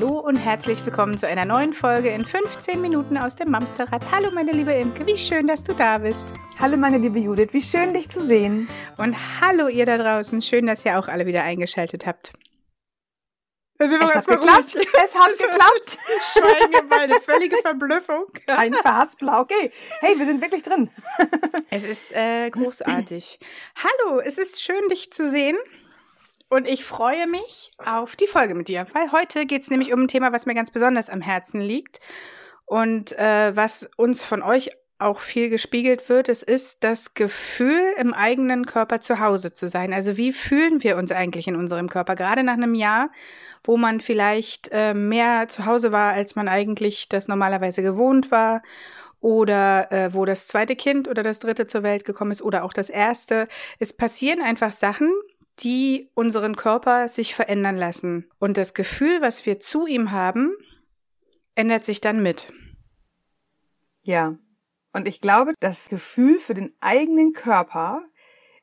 [0.00, 4.02] Hallo und herzlich willkommen zu einer neuen Folge in 15 Minuten aus dem Mamsterrad.
[4.10, 6.24] Hallo meine liebe Imke, wie schön, dass du da bist.
[6.58, 8.66] Hallo meine liebe Judith, wie schön dich zu sehen.
[8.96, 12.32] Und hallo ihr da draußen, schön, dass ihr auch alle wieder eingeschaltet habt.
[13.76, 14.74] Es hat geklappt.
[14.74, 15.98] Es hat geklappt.
[16.32, 18.24] Schweigen beide, völlige Verblüffung.
[18.46, 19.40] Ein Verhaspler.
[19.40, 19.70] Okay.
[20.00, 20.88] Hey, wir sind wirklich drin.
[21.72, 23.38] Es ist äh, großartig.
[23.76, 25.56] Hallo, es ist schön, dich zu sehen.
[26.50, 30.02] Und ich freue mich auf die Folge mit dir, weil heute geht es nämlich um
[30.02, 32.00] ein Thema, was mir ganz besonders am Herzen liegt
[32.66, 36.28] und äh, was uns von euch auch viel gespiegelt wird.
[36.28, 39.94] Es ist das Gefühl, im eigenen Körper zu Hause zu sein.
[39.94, 42.16] Also wie fühlen wir uns eigentlich in unserem Körper?
[42.16, 43.10] Gerade nach einem Jahr,
[43.62, 48.60] wo man vielleicht äh, mehr zu Hause war, als man eigentlich das normalerweise gewohnt war
[49.20, 52.72] oder äh, wo das zweite Kind oder das dritte zur Welt gekommen ist oder auch
[52.72, 53.46] das erste.
[53.78, 55.12] Es passieren einfach Sachen,
[55.62, 58.30] die unseren Körper sich verändern lassen.
[58.38, 60.52] Und das Gefühl, was wir zu ihm haben,
[61.54, 62.52] ändert sich dann mit.
[64.02, 64.36] Ja.
[64.92, 68.02] Und ich glaube, das Gefühl für den eigenen Körper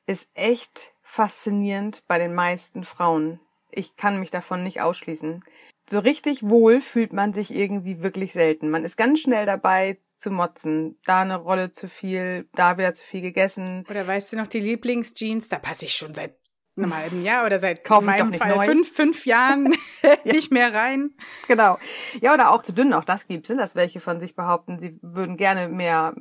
[0.05, 3.39] ist echt faszinierend bei den meisten Frauen.
[3.71, 5.43] Ich kann mich davon nicht ausschließen.
[5.89, 8.69] So richtig wohl fühlt man sich irgendwie wirklich selten.
[8.69, 10.99] Man ist ganz schnell dabei zu motzen.
[11.05, 13.85] Da eine Rolle zu viel, da wieder zu viel gegessen.
[13.89, 15.47] Oder weißt du noch die Lieblingsjeans?
[15.47, 16.35] Da passe ich schon seit
[16.77, 19.73] einem halben Jahr oder seit Kauf in meinem Fall fünf, fünf Jahren
[20.23, 21.11] nicht mehr rein.
[21.47, 21.77] Genau.
[22.21, 24.97] Ja, oder auch zu dünn, auch das gibt Sind das welche von sich behaupten, sie
[25.01, 26.13] würden gerne mehr,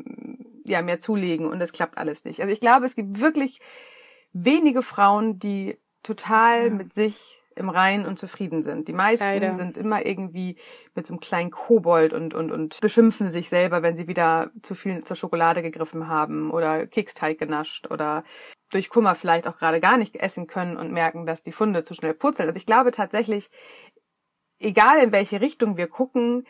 [0.65, 2.41] ja, mehr zulegen und es klappt alles nicht.
[2.41, 3.61] Also ich glaube, es gibt wirklich
[4.33, 6.71] wenige Frauen, die total ja.
[6.71, 8.87] mit sich im Reinen und zufrieden sind.
[8.87, 9.57] Die meisten Leider.
[9.57, 10.57] sind immer irgendwie
[10.95, 14.75] mit so einem kleinen Kobold und, und, und beschimpfen sich selber, wenn sie wieder zu
[14.75, 18.25] viel zur Schokolade gegriffen haben oder Keksteig genascht oder
[18.71, 21.95] durch Kummer vielleicht auch gerade gar nicht essen können und merken, dass die Funde zu
[21.95, 22.49] schnell purzeln.
[22.49, 23.51] Also ich glaube tatsächlich,
[24.59, 26.47] egal in welche Richtung wir gucken,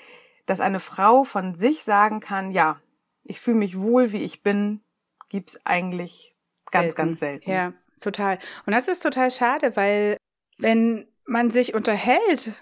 [0.46, 2.80] dass eine Frau von sich sagen kann, ja,
[3.24, 4.80] ich fühle mich wohl, wie ich bin,
[5.28, 6.34] gibt's eigentlich
[6.70, 6.96] ganz, selten.
[6.96, 7.50] ganz selten.
[7.50, 8.38] Ja, total.
[8.64, 10.16] Und das ist total schade, weil
[10.58, 12.52] wenn man sich unterhält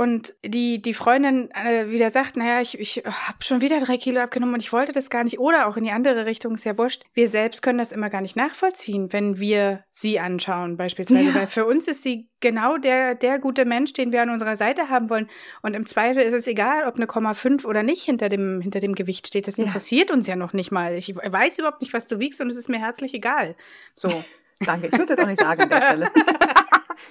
[0.00, 4.22] und die, die Freundin äh, wieder sagt, naja, ich, ich habe schon wieder drei Kilo
[4.22, 5.38] abgenommen und ich wollte das gar nicht.
[5.38, 7.04] Oder auch in die andere Richtung, ist ja wurscht.
[7.12, 11.28] Wir selbst können das immer gar nicht nachvollziehen, wenn wir sie anschauen beispielsweise.
[11.28, 11.34] Ja.
[11.34, 14.88] Weil für uns ist sie genau der, der gute Mensch, den wir an unserer Seite
[14.88, 15.28] haben wollen.
[15.60, 18.80] Und im Zweifel ist es egal, ob eine Komma fünf oder nicht hinter dem, hinter
[18.80, 19.48] dem Gewicht steht.
[19.48, 20.16] Das interessiert ja.
[20.16, 20.94] uns ja noch nicht mal.
[20.94, 23.54] Ich weiß überhaupt nicht, was du wiegst und es ist mir herzlich egal.
[23.96, 24.24] So.
[24.60, 24.86] Danke.
[24.86, 26.10] Ich würde jetzt auch nicht sagen an der Stelle.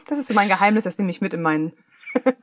[0.07, 1.73] Das ist so mein Geheimnis, das nehme ich mit in meinen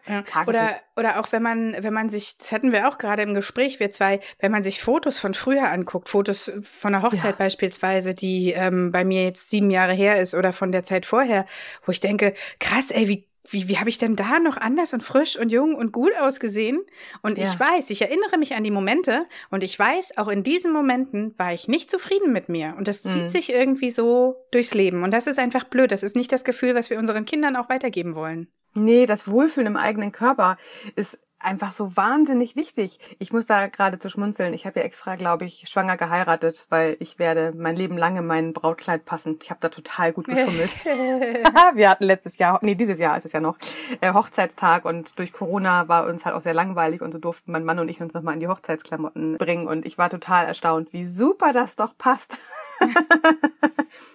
[0.08, 0.24] ja.
[0.46, 3.80] Oder, oder auch wenn man, wenn man sich, das hatten wir auch gerade im Gespräch,
[3.80, 7.36] wir zwei, wenn man sich Fotos von früher anguckt, Fotos von der Hochzeit ja.
[7.36, 11.46] beispielsweise, die ähm, bei mir jetzt sieben Jahre her ist oder von der Zeit vorher,
[11.84, 15.02] wo ich denke, krass, ey, wie wie, wie habe ich denn da noch anders und
[15.02, 16.80] frisch und jung und gut ausgesehen?
[17.22, 17.44] Und ja.
[17.44, 21.34] ich weiß, ich erinnere mich an die Momente und ich weiß, auch in diesen Momenten
[21.38, 22.74] war ich nicht zufrieden mit mir.
[22.76, 23.28] Und das zieht mhm.
[23.28, 25.02] sich irgendwie so durchs Leben.
[25.02, 25.92] Und das ist einfach blöd.
[25.92, 28.48] Das ist nicht das Gefühl, was wir unseren Kindern auch weitergeben wollen.
[28.76, 30.58] Nee, das Wohlfühlen im eigenen Körper
[30.94, 32.98] ist einfach so wahnsinnig wichtig.
[33.18, 34.54] Ich muss da gerade zu schmunzeln.
[34.54, 38.26] Ich habe ja extra, glaube ich, schwanger geheiratet, weil ich werde mein Leben lang in
[38.26, 39.38] mein Brautkleid passen.
[39.42, 40.74] Ich habe da total gut geschummelt.
[40.84, 43.58] Wir hatten letztes Jahr, nee, dieses Jahr ist es ja noch,
[44.00, 47.64] äh, Hochzeitstag und durch Corona war uns halt auch sehr langweilig und so durften mein
[47.64, 51.04] Mann und ich uns nochmal in die Hochzeitsklamotten bringen und ich war total erstaunt, wie
[51.04, 52.38] super das doch passt.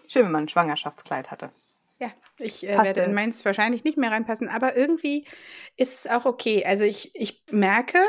[0.08, 1.52] Schön, wenn man ein Schwangerschaftskleid hatte.
[2.02, 5.28] Ja, ich äh, werde in meins wahrscheinlich nicht mehr reinpassen, aber irgendwie
[5.78, 6.66] ist es auch okay.
[6.66, 8.00] Also ich, ich merke,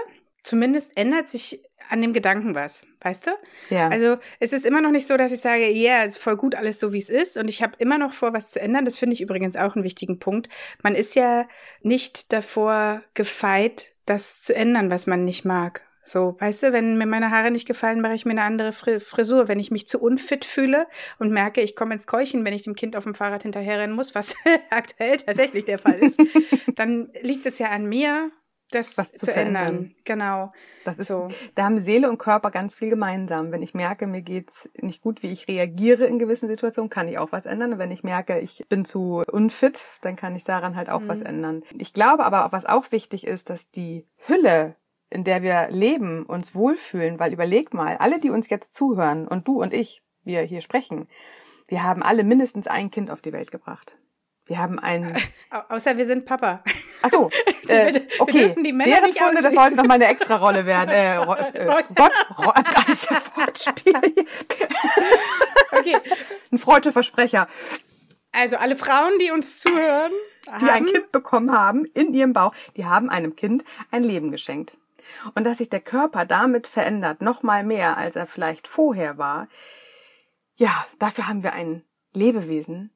[0.42, 3.30] zumindest ändert sich an dem Gedanken was, weißt du?
[3.68, 3.88] Ja.
[3.88, 6.54] Also es ist immer noch nicht so, dass ich sage, ja, yeah, ist voll gut
[6.54, 7.36] alles so, wie es ist.
[7.36, 8.86] Und ich habe immer noch vor, was zu ändern.
[8.86, 10.48] Das finde ich übrigens auch einen wichtigen Punkt.
[10.82, 11.46] Man ist ja
[11.82, 15.82] nicht davor gefeit, das zu ändern, was man nicht mag.
[16.02, 19.46] So, weißt du, wenn mir meine Haare nicht gefallen, mache ich mir eine andere Frisur.
[19.46, 20.88] Wenn ich mich zu unfit fühle
[21.18, 24.14] und merke, ich komme ins Keuchen, wenn ich dem Kind auf dem Fahrrad hinterherrennen muss,
[24.14, 24.34] was
[24.70, 26.20] aktuell tatsächlich der Fall ist,
[26.76, 28.32] dann liegt es ja an mir,
[28.72, 29.94] das Was zu, zu ändern.
[30.04, 30.52] Genau.
[30.84, 31.28] Das ist so.
[31.54, 33.52] Da haben Seele und Körper ganz viel gemeinsam.
[33.52, 37.18] Wenn ich merke, mir geht's nicht gut, wie ich reagiere in gewissen Situationen, kann ich
[37.18, 37.74] auch was ändern.
[37.74, 41.08] Und wenn ich merke, ich bin zu unfit, dann kann ich daran halt auch mhm.
[41.08, 41.62] was ändern.
[41.78, 44.76] Ich glaube aber, was auch wichtig ist, dass die Hülle
[45.12, 49.46] in der wir leben, uns wohlfühlen, weil überleg mal, alle, die uns jetzt zuhören und
[49.46, 51.08] du und ich, wir hier sprechen,
[51.68, 53.96] wir haben alle mindestens ein Kind auf die Welt gebracht.
[54.46, 55.16] Wir haben ein.
[55.68, 56.62] Außer wir sind Papa.
[57.02, 57.30] Ach so,
[57.68, 58.54] äh, okay.
[58.58, 60.90] Die Deren Funde, das sollte noch mal eine extra Rolle werden.
[60.90, 62.52] Äh, Ro äh, Gott, Ro
[63.36, 63.94] Wortspiel.
[65.70, 65.96] okay.
[66.50, 67.48] Ein freudscher Versprecher.
[68.32, 70.12] Also alle Frauen, die uns zuhören,
[70.60, 74.76] die ein Kind bekommen haben in ihrem Bauch, die haben einem Kind ein Leben geschenkt.
[75.34, 79.48] Und dass sich der Körper damit verändert, noch mal mehr, als er vielleicht vorher war,
[80.56, 81.82] ja, dafür haben wir ein
[82.12, 82.90] Lebewesen,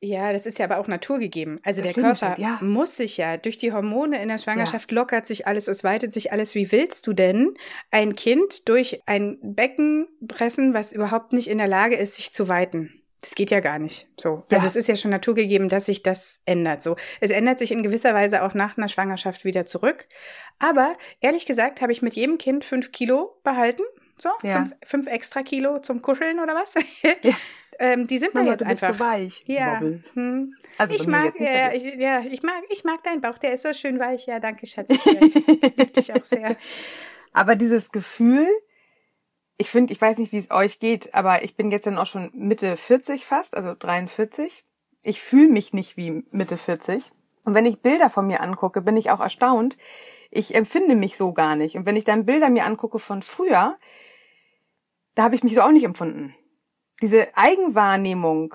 [0.00, 1.58] ja, das ist ja aber auch naturgegeben.
[1.64, 2.58] Also das der Körper ja.
[2.60, 4.94] muss sich ja durch die Hormone in der Schwangerschaft ja.
[4.94, 6.54] lockert sich alles, es weitet sich alles.
[6.54, 7.54] Wie willst du denn
[7.90, 12.48] ein Kind durch ein Becken pressen, was überhaupt nicht in der Lage ist, sich zu
[12.48, 12.97] weiten?
[13.20, 14.06] Das geht ja gar nicht.
[14.16, 14.44] So.
[14.50, 14.58] Ja.
[14.58, 16.82] Also es ist ja schon naturgegeben, dass sich das ändert.
[16.82, 16.96] So.
[17.20, 20.06] Es ändert sich in gewisser Weise auch nach einer Schwangerschaft wieder zurück.
[20.58, 23.82] Aber ehrlich gesagt habe ich mit jedem Kind fünf Kilo behalten.
[24.20, 24.56] So, ja.
[24.56, 26.74] fünf, fünf extra Kilo zum Kuscheln oder was?
[27.02, 27.32] Ja.
[27.80, 28.98] Ähm, die sind Mama, da jetzt du bist einfach.
[28.98, 29.44] so weich.
[29.46, 29.78] Ja.
[29.78, 30.52] Hm.
[30.78, 33.38] Also ich mag, ja, ich, ja, ich mag, ich mag deinen Bauch.
[33.38, 34.26] Der ist so schön weich.
[34.26, 34.88] Ja, danke, Schatz.
[35.76, 36.56] Ich dich auch sehr.
[37.32, 38.48] Aber dieses Gefühl,
[39.58, 42.06] ich finde, ich weiß nicht, wie es euch geht, aber ich bin jetzt dann auch
[42.06, 44.64] schon Mitte 40 fast, also 43.
[45.02, 47.12] Ich fühle mich nicht wie Mitte 40.
[47.44, 49.76] Und wenn ich Bilder von mir angucke, bin ich auch erstaunt.
[50.30, 51.76] Ich empfinde mich so gar nicht.
[51.76, 53.76] Und wenn ich dann Bilder mir angucke von früher,
[55.14, 56.34] da habe ich mich so auch nicht empfunden
[57.00, 58.54] diese Eigenwahrnehmung,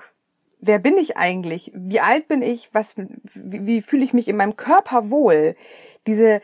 [0.60, 1.72] wer bin ich eigentlich?
[1.74, 2.70] Wie alt bin ich?
[2.72, 5.56] Was, wie, wie fühle ich mich in meinem Körper wohl?
[6.06, 6.40] Diese,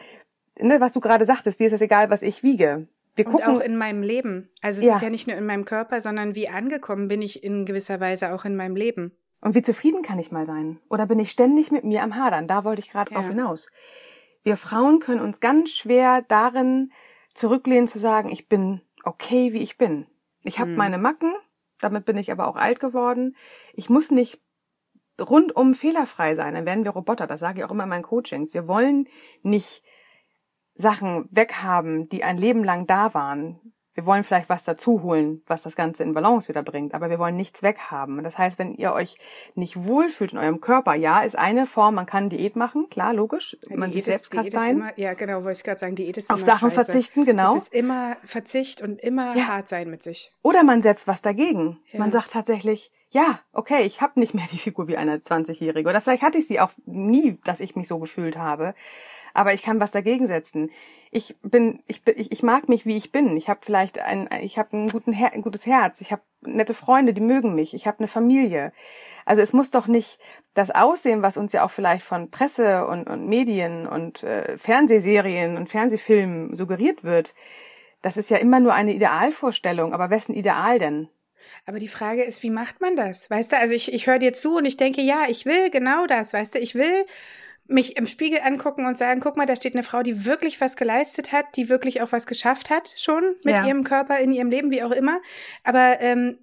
[0.58, 2.86] ne, was du gerade sagtest, dir ist es egal, was ich wiege.
[3.20, 4.48] Wir und gucken auch in meinem Leben.
[4.62, 4.94] Also es ja.
[4.94, 8.32] ist ja nicht nur in meinem Körper, sondern wie angekommen bin ich in gewisser Weise
[8.32, 9.12] auch in meinem Leben.
[9.42, 10.80] Und wie zufrieden kann ich mal sein?
[10.88, 12.46] Oder bin ich ständig mit mir am Hadern?
[12.46, 13.18] Da wollte ich gerade ja.
[13.18, 13.70] drauf hinaus.
[14.42, 16.92] Wir Frauen können uns ganz schwer darin
[17.34, 20.06] zurücklehnen zu sagen, ich bin okay, wie ich bin.
[20.42, 20.76] Ich habe hm.
[20.76, 21.34] meine Macken,
[21.78, 23.36] damit bin ich aber auch alt geworden.
[23.74, 24.40] Ich muss nicht
[25.20, 27.26] rundum fehlerfrei sein, dann werden wir Roboter.
[27.26, 28.54] Das sage ich auch immer in meinen Coachings.
[28.54, 29.08] Wir wollen
[29.42, 29.82] nicht
[30.80, 33.60] Sachen weghaben, die ein Leben lang da waren
[33.94, 37.18] wir wollen vielleicht was dazu holen, was das Ganze in Balance wieder bringt, aber wir
[37.18, 38.22] wollen nichts weghaben.
[38.22, 39.18] Das heißt, wenn ihr euch
[39.54, 43.56] nicht wohlfühlt in eurem Körper, ja, ist eine Form, man kann Diät machen, klar, logisch,
[43.68, 44.90] ja, man sieht selbst kasteien.
[44.96, 46.84] Ja, genau, wollte ich gerade sagen, Diät ist Auf Sachen scheiße.
[46.84, 47.56] verzichten, genau.
[47.56, 49.48] Es ist immer Verzicht und immer ja.
[49.48, 50.32] hart sein mit sich.
[50.42, 51.80] Oder man setzt was dagegen.
[51.92, 51.98] Ja.
[51.98, 55.88] Man sagt tatsächlich, ja, okay, ich habe nicht mehr die Figur wie eine 20-Jährige.
[55.88, 58.74] Oder vielleicht hatte ich sie auch nie, dass ich mich so gefühlt habe.
[59.34, 60.70] Aber ich kann was dagegen setzen
[61.12, 63.36] ich bin, ich bin, ich, ich mag mich, wie ich bin.
[63.36, 66.00] Ich habe vielleicht ein, ich habe ein, ein gutes Herz.
[66.00, 67.74] Ich habe nette Freunde, die mögen mich.
[67.74, 68.72] Ich habe eine Familie.
[69.24, 70.20] Also es muss doch nicht
[70.54, 75.56] das Aussehen, was uns ja auch vielleicht von Presse und, und Medien und äh, Fernsehserien
[75.56, 77.34] und Fernsehfilmen suggeriert wird.
[78.02, 79.92] Das ist ja immer nur eine Idealvorstellung.
[79.92, 81.08] Aber wessen Ideal denn?
[81.66, 83.28] Aber die Frage ist, wie macht man das?
[83.28, 86.06] Weißt du, also ich, ich höre dir zu und ich denke, ja, ich will genau
[86.06, 87.06] das, weißt du, ich will
[87.70, 90.76] mich im Spiegel angucken und sagen, guck mal, da steht eine Frau, die wirklich was
[90.76, 93.66] geleistet hat, die wirklich auch was geschafft hat, schon mit ja.
[93.66, 95.20] ihrem Körper, in ihrem Leben, wie auch immer.
[95.62, 96.38] Aber ähm,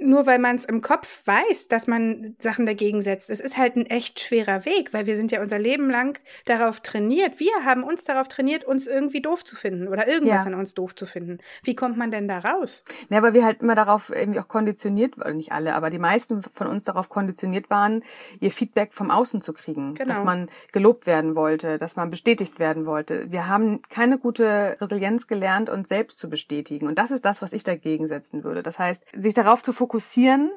[0.00, 3.30] nur weil man es im Kopf weiß, dass man Sachen dagegen setzt.
[3.30, 6.80] Es ist halt ein echt schwerer Weg, weil wir sind ja unser Leben lang darauf
[6.80, 7.40] trainiert.
[7.40, 10.46] Wir haben uns darauf trainiert, uns irgendwie doof zu finden oder irgendwas ja.
[10.46, 11.38] an uns doof zu finden.
[11.62, 12.84] Wie kommt man denn da raus?
[13.08, 16.42] Ja, weil wir halt immer darauf irgendwie auch konditioniert, oder nicht alle, aber die meisten
[16.42, 18.02] von uns darauf konditioniert waren,
[18.40, 19.94] ihr Feedback vom Außen zu kriegen.
[19.94, 20.12] Genau.
[20.12, 23.30] Dass man gelobt werden wollte, dass man bestätigt werden wollte.
[23.30, 26.86] Wir haben keine gute Resilienz gelernt, uns selbst zu bestätigen.
[26.86, 28.62] Und das ist das, was ich dagegen setzen würde.
[28.62, 30.50] Das heißt, sich darauf zu fokussieren, fokussieren,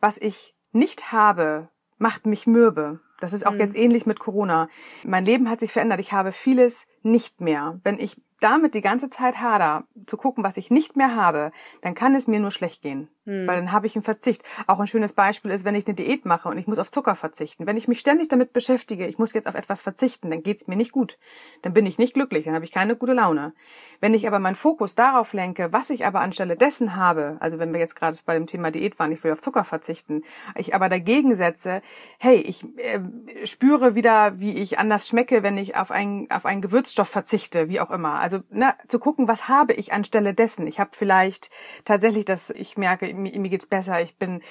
[0.00, 1.68] was ich nicht habe,
[1.98, 3.00] macht mich mürbe.
[3.20, 3.60] Das ist auch mhm.
[3.60, 4.70] jetzt ähnlich mit Corona.
[5.04, 6.00] Mein Leben hat sich verändert.
[6.00, 7.78] Ich habe vieles nicht mehr.
[7.84, 11.94] Wenn ich damit die ganze Zeit hader, zu gucken, was ich nicht mehr habe, dann
[11.94, 13.08] kann es mir nur schlecht gehen.
[13.26, 13.46] Hm.
[13.46, 14.42] Weil dann habe ich einen Verzicht.
[14.66, 17.14] Auch ein schönes Beispiel ist, wenn ich eine Diät mache und ich muss auf Zucker
[17.14, 17.66] verzichten.
[17.66, 20.76] Wenn ich mich ständig damit beschäftige, ich muss jetzt auf etwas verzichten, dann geht's mir
[20.76, 21.18] nicht gut.
[21.62, 23.52] Dann bin ich nicht glücklich, dann habe ich keine gute Laune.
[24.00, 27.72] Wenn ich aber meinen Fokus darauf lenke, was ich aber anstelle dessen habe, also wenn
[27.72, 30.22] wir jetzt gerade bei dem Thema Diät waren, ich will auf Zucker verzichten,
[30.56, 31.82] ich aber dagegen setze,
[32.18, 33.00] hey, ich äh,
[33.46, 37.80] spüre wieder, wie ich anders schmecke, wenn ich auf einen, auf einen Gewürzstoff verzichte, wie
[37.80, 38.14] auch immer.
[38.14, 40.66] Also na, zu gucken, was habe ich anstelle dessen.
[40.66, 41.50] Ich habe vielleicht
[41.84, 44.42] tatsächlich, dass ich merke, mir, mir geht's besser, ich bin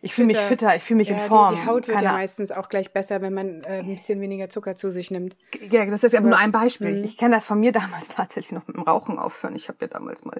[0.00, 1.54] ich fühle mich fitter, ich fühle mich ja, in Form.
[1.54, 4.20] Die, die Haut wird Keine ja meistens auch gleich besser, wenn man äh, ein bisschen
[4.20, 5.36] weniger Zucker zu sich nimmt.
[5.70, 6.96] Ja, das ist ja nur ein Beispiel.
[6.96, 7.04] Hm.
[7.04, 9.56] Ich kenne das von mir damals tatsächlich noch mit dem Rauchen aufhören.
[9.56, 10.38] Ich habe ja damals mal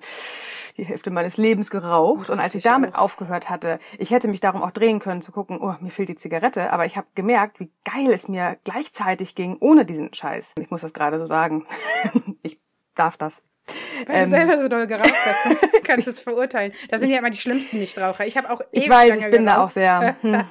[0.77, 2.31] die Hälfte meines Lebens geraucht.
[2.31, 3.01] Und als ich damit auch.
[3.01, 6.17] aufgehört hatte, ich hätte mich darum auch drehen können, zu gucken, oh, mir fehlt die
[6.17, 6.73] Zigarette.
[6.73, 10.55] Aber ich habe gemerkt, wie geil es mir gleichzeitig ging, ohne diesen Scheiß.
[10.61, 11.67] Ich muss das gerade so sagen.
[12.43, 12.61] ich
[12.99, 13.43] darf das.
[14.07, 16.73] Weil ähm, du selber so doll geraucht hast, kannst du es verurteilen.
[16.91, 18.27] Da sind ja immer die schlimmsten Nichtraucher.
[18.27, 19.47] Ich habe auch ewig Ich weiß, ich bin geraucht.
[19.47, 20.17] da auch sehr.
[20.21, 20.45] Hm, hm,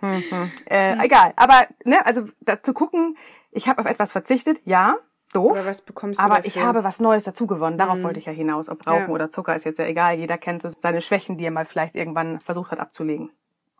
[0.30, 0.52] hm.
[0.66, 1.00] Äh, hm.
[1.00, 3.16] Egal, aber ne, also da zu gucken,
[3.50, 4.96] ich habe auf etwas verzichtet, ja,
[5.32, 5.58] doof.
[5.58, 7.78] Aber, was bekommst du aber ich habe was Neues dazu gewonnen.
[7.78, 8.04] Darauf hm.
[8.04, 8.68] wollte ich ja hinaus.
[8.68, 9.08] Ob Rauchen ja.
[9.08, 10.16] oder Zucker ist jetzt ja egal.
[10.16, 13.30] Jeder kennt so seine Schwächen, die er mal vielleicht irgendwann versucht hat abzulegen.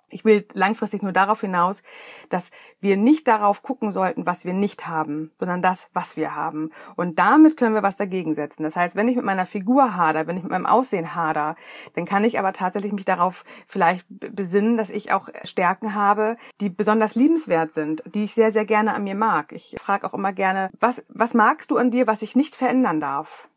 [0.08, 1.82] Ich will langfristig nur darauf hinaus,
[2.28, 6.70] dass wir nicht darauf gucken sollten, was wir nicht haben, sondern das, was wir haben.
[6.94, 8.62] Und damit können wir was dagegen setzen.
[8.62, 11.56] Das heißt, wenn ich mit meiner Figur hader, wenn ich mit meinem Aussehen hader,
[11.94, 16.68] dann kann ich aber tatsächlich mich darauf vielleicht besinnen, dass ich auch Stärken habe, die
[16.68, 19.52] besonders liebenswert sind, die ich sehr, sehr gerne an mir mag.
[19.52, 23.00] Ich frage auch immer gerne, was, was magst du an dir, was ich nicht verändern
[23.00, 23.48] darf?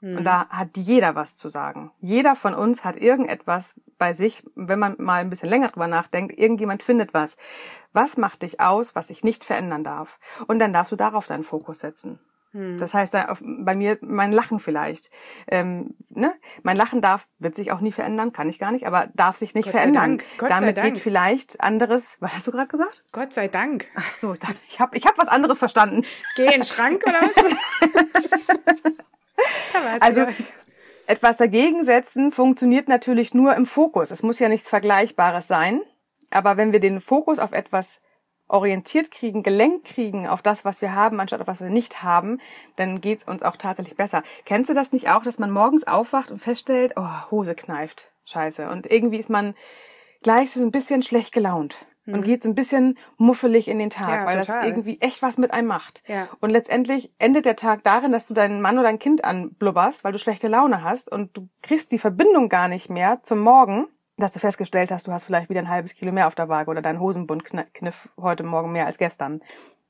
[0.00, 0.48] Und da mhm.
[0.50, 1.90] hat jeder was zu sagen.
[2.00, 6.38] Jeder von uns hat irgendetwas bei sich, wenn man mal ein bisschen länger drüber nachdenkt,
[6.38, 7.36] irgendjemand findet was.
[7.92, 10.20] Was macht dich aus, was ich nicht verändern darf?
[10.46, 12.20] Und dann darfst du darauf deinen Fokus setzen.
[12.52, 12.78] Hm.
[12.78, 15.10] Das heißt, bei mir mein Lachen vielleicht.
[15.48, 16.32] Ähm, ne?
[16.62, 19.54] Mein Lachen darf, wird sich auch nie verändern, kann ich gar nicht, aber darf sich
[19.54, 20.18] nicht Gott verändern.
[20.18, 20.38] Sei Dank.
[20.38, 22.16] Gott Damit geht vielleicht anderes.
[22.20, 23.04] Was hast du gerade gesagt?
[23.12, 23.88] Gott sei Dank.
[23.96, 24.34] Ach so,
[24.68, 26.04] ich habe ich hab was anderes verstanden.
[26.36, 27.34] Geh in den Schrank oder was?
[30.00, 30.26] also
[31.06, 34.10] etwas dagegen setzen funktioniert natürlich nur im Fokus.
[34.10, 35.80] Es muss ja nichts Vergleichbares sein.
[36.30, 38.00] Aber wenn wir den Fokus auf etwas
[38.48, 42.40] orientiert kriegen, gelenkt kriegen auf das, was wir haben, anstatt auf was wir nicht haben,
[42.76, 44.22] dann geht's uns auch tatsächlich besser.
[44.44, 48.68] Kennst du das nicht auch, dass man morgens aufwacht und feststellt, oh, Hose kneift, scheiße.
[48.68, 49.54] Und irgendwie ist man
[50.22, 52.24] gleich so ein bisschen schlecht gelaunt und mhm.
[52.24, 54.60] geht so ein bisschen muffelig in den Tag, ja, weil total.
[54.60, 56.02] das irgendwie echt was mit einem macht.
[56.06, 56.28] Ja.
[56.40, 60.12] Und letztendlich endet der Tag darin, dass du deinen Mann oder dein Kind anblubberst, weil
[60.12, 63.86] du schlechte Laune hast und du kriegst die Verbindung gar nicht mehr zum Morgen,
[64.16, 66.70] dass du festgestellt hast, du hast vielleicht wieder ein halbes Kilo mehr auf der Waage
[66.70, 69.42] oder dein Hosenbund kniff heute Morgen mehr als gestern.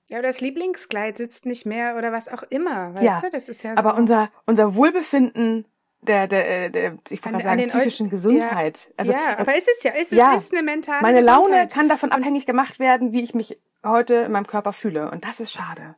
[0.08, 3.30] Ja, oder das Lieblingskleid sitzt nicht mehr oder was auch immer, weißt ja, du?
[3.30, 3.78] Das ist ja so.
[3.78, 5.66] Aber unser, unser Wohlbefinden
[6.00, 8.86] der, der, äh, der ich kann sagen, psychischen Gesundheit.
[8.86, 11.50] Ja, also, ja, aber ist es ja, ist, ja, es ist eine mentale Meine Gesundheit.
[11.50, 15.10] Laune kann davon abhängig gemacht werden, wie ich mich heute in meinem Körper fühle.
[15.10, 15.96] Und das ist schade.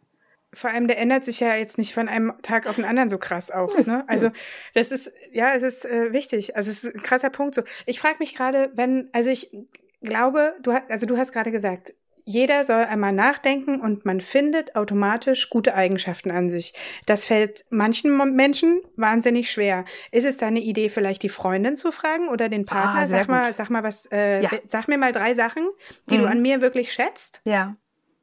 [0.52, 3.18] Vor allem, der ändert sich ja jetzt nicht von einem Tag auf den anderen so
[3.18, 3.76] krass auch.
[3.86, 4.04] Ne?
[4.08, 4.30] Also
[4.74, 6.56] das ist, ja, es ist äh, wichtig.
[6.56, 7.62] Also es ist ein krasser Punkt so.
[7.86, 9.56] Ich frage mich gerade, wenn, also ich
[10.02, 14.76] glaube, du hast, also du hast gerade gesagt, jeder soll einmal nachdenken und man findet
[14.76, 16.74] automatisch gute Eigenschaften an sich.
[17.06, 19.84] Das fällt manchen Menschen wahnsinnig schwer.
[20.10, 23.02] Ist es da eine Idee, vielleicht die Freundin zu fragen oder den Partner?
[23.02, 24.50] Ah, sag mal, sag mal was, äh, ja.
[24.68, 25.68] sag mir mal drei Sachen,
[26.10, 26.22] die mhm.
[26.22, 27.40] du an mir wirklich schätzt.
[27.44, 27.76] Ja.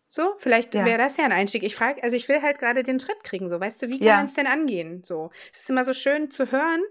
[0.09, 0.85] So, vielleicht ja.
[0.85, 1.63] wäre das ja ein Einstieg.
[1.63, 4.07] Ich frage, also ich will halt gerade den Schritt kriegen, so, weißt du, wie kann
[4.07, 4.15] ja.
[4.15, 5.03] man es denn angehen?
[5.03, 6.81] So, es ist immer so schön zu hören.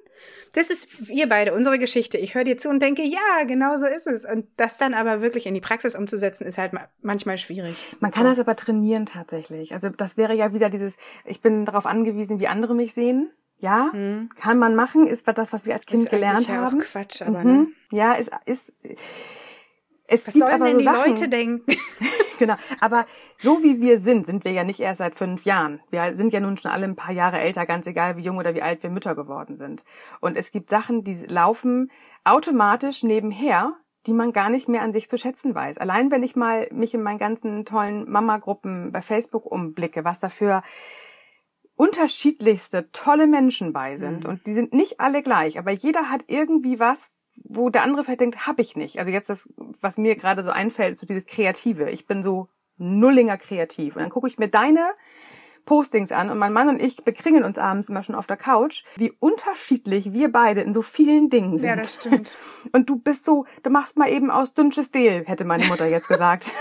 [0.53, 2.19] Das ist wir beide, unsere Geschichte.
[2.19, 4.25] Ich höre dir zu und denke, ja, genau so ist es.
[4.25, 7.75] Und das dann aber wirklich in die Praxis umzusetzen, ist halt manchmal schwierig.
[8.01, 8.29] Man kann so.
[8.29, 9.73] das aber trainieren tatsächlich.
[9.73, 13.31] Also das wäre ja wieder dieses, ich bin darauf angewiesen, wie andere mich sehen.
[13.59, 14.29] Ja, mhm.
[14.39, 16.79] kann man machen, ist das, was wir als Kind ist gelernt ja haben.
[16.79, 17.51] Auch Quatsch, aber mhm.
[17.51, 17.67] ne?
[17.91, 18.75] Ja, ist, ist
[20.09, 21.65] es Was gibt sollen aber denn so die Sachen, Leute denken?
[22.39, 22.57] genau.
[22.81, 23.07] Aber
[23.41, 25.81] so wie wir sind, sind wir ja nicht erst seit fünf Jahren.
[25.91, 28.55] Wir sind ja nun schon alle ein paar Jahre älter, ganz egal wie jung oder
[28.55, 29.85] wie alt wir Mütter geworden sind.
[30.21, 31.91] Und es gibt Sachen, die laufen
[32.25, 33.75] automatisch nebenher,
[34.07, 35.79] die man gar nicht mehr an sich zu schätzen weiß.
[35.79, 40.63] Allein wenn ich mal mich in meinen ganzen tollen Mama-Gruppen bei Facebook umblicke, was dafür
[41.77, 44.25] unterschiedlichste tolle Menschen bei sind.
[44.25, 44.31] Mhm.
[44.31, 47.11] Und die sind nicht alle gleich, aber jeder hat irgendwie was,
[47.45, 48.99] wo der andere vielleicht denkt, hab ich nicht.
[48.99, 49.49] Also jetzt das,
[49.81, 51.91] was mir gerade so einfällt, so dieses Kreative.
[51.91, 53.97] Ich bin so nullinger kreativ.
[53.97, 54.85] Und dann gucke ich mir deine
[55.67, 58.85] Postings an und mein Mann und ich bekringen uns abends immer schon auf der Couch,
[58.95, 61.69] wie unterschiedlich wir beide in so vielen Dingen sind.
[61.69, 62.37] Ja, das stimmt.
[62.73, 66.07] Und du bist so, du machst mal eben aus dünnsches Dehl, hätte meine Mutter jetzt
[66.07, 66.47] gesagt.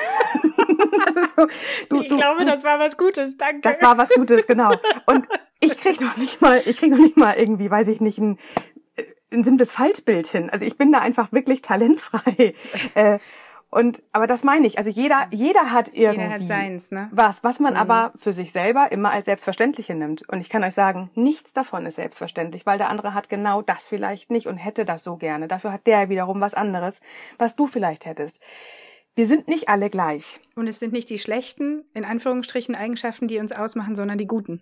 [1.38, 1.48] so,
[1.90, 3.62] du, ich du, glaube, das war was Gutes, danke.
[3.62, 4.74] Das war was Gutes, genau.
[5.06, 5.28] Und
[5.60, 8.40] ich krieg noch nicht mal, ich krieg noch nicht mal irgendwie, weiß ich nicht, ein
[9.36, 10.50] ein simples Faltbild hin.
[10.50, 12.56] Also ich bin da einfach wirklich talentfrei.
[12.96, 13.20] äh,
[13.70, 14.78] und aber das meine ich.
[14.78, 17.10] Also jeder, jeder hat irgendwie jeder hat seins, ne?
[17.12, 17.80] was, was man mhm.
[17.80, 20.28] aber für sich selber immer als Selbstverständliche nimmt.
[20.30, 23.90] Und ich kann euch sagen, nichts davon ist selbstverständlich, weil der andere hat genau das
[23.90, 25.48] vielleicht nicht und hätte das so gerne.
[25.48, 27.02] Dafür hat der wiederum was anderes,
[27.38, 28.42] was du vielleicht hättest.
[29.14, 30.40] Wir sind nicht alle gleich.
[30.56, 34.62] Und es sind nicht die schlechten, in Anführungsstrichen, Eigenschaften, die uns ausmachen, sondern die guten.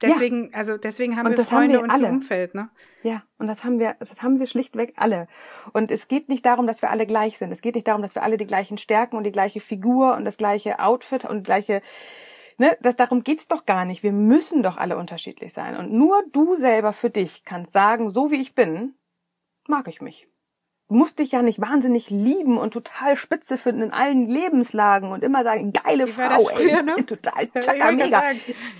[0.00, 0.56] Deswegen, ja.
[0.56, 2.70] also deswegen haben und wir Freunde haben wir und ein Umfeld, ne?
[3.02, 5.26] Ja, und das haben wir, das haben wir schlichtweg alle.
[5.72, 7.52] Und es geht nicht darum, dass wir alle gleich sind.
[7.52, 10.24] Es geht nicht darum, dass wir alle die gleichen Stärken und die gleiche Figur und
[10.24, 11.82] das gleiche Outfit und gleiche,
[12.58, 14.02] ne, das, darum geht's doch gar nicht.
[14.02, 15.76] Wir müssen doch alle unterschiedlich sein.
[15.76, 18.94] Und nur du selber für dich kannst sagen, so wie ich bin,
[19.66, 20.28] mag ich mich
[20.88, 25.44] musst dich ja nicht wahnsinnig lieben und total spitze finden in allen Lebenslagen und immer
[25.44, 27.06] sagen, geile Frau, früher, ey, ne?
[27.06, 28.22] total tschakka, mega.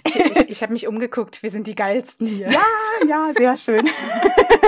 [0.04, 2.50] Ich, ich, ich habe mich umgeguckt, wir sind die geilsten hier.
[2.50, 2.64] Ja,
[3.06, 3.88] ja, sehr schön.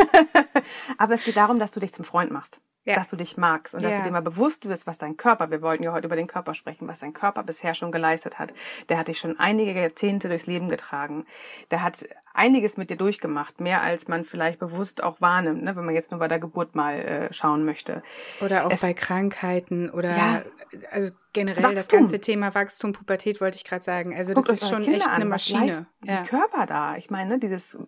[0.99, 2.61] Aber es geht darum, dass du dich zum Freund machst.
[2.85, 2.95] Ja.
[2.95, 3.99] Dass du dich magst und dass ja.
[3.99, 6.55] du dir mal bewusst wirst, was dein Körper, wir wollten ja heute über den Körper
[6.55, 8.55] sprechen, was dein Körper bisher schon geleistet hat.
[8.89, 11.27] Der hat dich schon einige Jahrzehnte durchs Leben getragen.
[11.71, 15.85] Der hat einiges mit dir durchgemacht, mehr als man vielleicht bewusst auch wahrnimmt, ne, wenn
[15.85, 18.03] man jetzt nur bei der Geburt mal äh, schauen möchte.
[18.41, 20.43] Oder auch Es- bei Krankheiten oder Ja.
[20.91, 22.01] also generell das Wachstum.
[22.01, 24.15] ganze Thema Wachstum, Pubertät wollte ich gerade sagen.
[24.17, 25.87] Also das Guckt ist schon Kinder echt eine an, was Maschine.
[26.05, 26.23] Ja.
[26.23, 26.97] Die Körper da.
[26.97, 27.79] Ich meine, ne, dieses,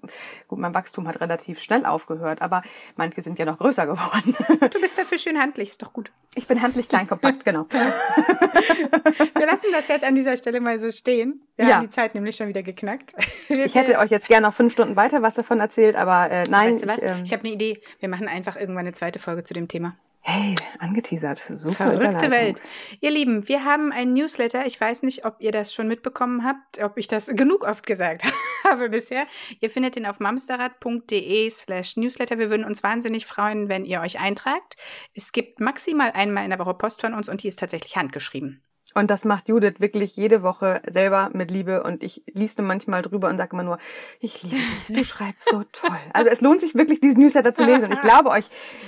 [0.49, 2.63] gut, mein Wachstum hat relativ schnell aufgehört, aber
[2.97, 4.37] manche sind ja noch größer geworden.
[4.71, 6.13] Du bist dafür schön handlich, ist doch gut.
[6.35, 7.67] Ich bin handlich klein kompakt, genau.
[7.71, 11.43] Wir lassen das jetzt an dieser Stelle mal so stehen.
[11.57, 11.75] Wir Ja.
[11.77, 13.13] haben die Zeit nämlich schon wieder geknackt.
[13.49, 16.75] Ich hätte euch jetzt gerne noch fünf Stunden weiter was davon erzählt, aber äh, nein.
[16.75, 16.99] Weißt du was?
[16.99, 17.81] Ich, ähm, Ich habe eine Idee.
[18.01, 19.95] Wir machen einfach irgendwann eine zweite Folge zu dem Thema.
[20.23, 21.45] Hey, angeteasert.
[21.49, 22.31] Super Verrückte.
[22.31, 22.63] Welt.
[23.01, 24.65] Ihr Lieben, wir haben einen Newsletter.
[24.67, 28.23] Ich weiß nicht, ob ihr das schon mitbekommen habt, ob ich das genug oft gesagt
[28.65, 29.27] habe bisher.
[29.61, 32.39] Ihr findet den auf mamsterrad.de slash Newsletter.
[32.39, 34.77] Wir würden uns wahnsinnig freuen, wenn ihr euch eintragt.
[35.15, 38.63] Es gibt maximal einmal in der Woche Post von uns und die ist tatsächlich handgeschrieben.
[38.95, 41.83] Und das macht Judith wirklich jede Woche selber mit Liebe.
[41.83, 43.79] Und ich liest nur manchmal drüber und sage immer nur,
[44.21, 44.57] ich liebe
[44.89, 45.97] dich, du schreibst so toll.
[46.13, 47.87] Also es lohnt sich wirklich, diesen Newsletter zu lesen.
[47.87, 48.47] Und ich glaube euch,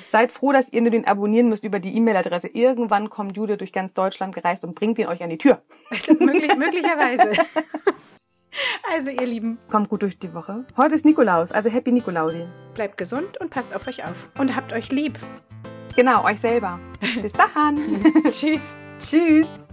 [0.08, 2.48] seid froh, dass ihr nur den abonnieren müsst über die E-Mail-Adresse.
[2.48, 5.60] Irgendwann kommt Judith durch ganz Deutschland gereist und bringt ihn euch an die Tür.
[6.18, 7.32] Möglich, möglicherweise.
[8.92, 10.64] Also ihr Lieben, Kommt gut durch die Woche.
[10.76, 12.46] Heute ist Nikolaus, also Happy Nikolausi.
[12.74, 14.28] bleibt gesund und passt auf euch auf.
[14.38, 15.18] Und habt euch lieb.
[15.96, 16.78] Genau, euch selber.
[17.20, 18.00] Bis dahin.
[18.30, 18.74] Tschüss.
[19.00, 19.63] Tschüss.